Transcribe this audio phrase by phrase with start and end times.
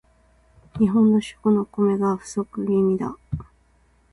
[0.79, 3.15] 日本の主食のお米が不足気味だ